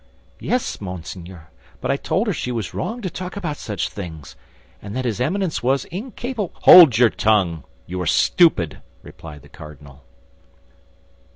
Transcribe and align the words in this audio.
"Yes, 0.39 0.81
monseigneur, 0.81 1.51
but 1.79 1.91
I 1.91 1.95
told 1.95 2.25
her 2.25 2.33
she 2.33 2.51
was 2.51 2.73
wrong 2.73 3.03
to 3.03 3.09
talk 3.11 3.37
about 3.37 3.57
such 3.57 3.87
things; 3.87 4.35
and 4.81 4.95
that 4.95 5.05
his 5.05 5.21
Eminence 5.21 5.61
was 5.61 5.85
incapable—" 5.85 6.49
"Hold 6.63 6.97
your 6.97 7.11
tongue! 7.11 7.65
You 7.85 8.01
are 8.01 8.07
stupid," 8.07 8.79
replied 9.03 9.43
the 9.43 9.49
cardinal. 9.49 10.03